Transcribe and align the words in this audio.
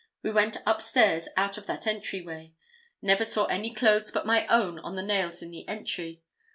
We 0.23 0.31
went 0.31 0.57
upstairs 0.65 1.27
out 1.37 1.59
of 1.59 1.67
that 1.67 1.85
entry 1.85 2.21
way. 2.23 2.55
Never 3.03 3.23
saw 3.23 3.45
any 3.45 3.71
clothes 3.71 4.09
but 4.11 4.25
my 4.25 4.47
own 4.47 4.79
on 4.79 4.95
the 4.95 5.03
nails 5.03 5.43
in 5.43 5.51
the 5.51 5.67
entry. 5.69 6.23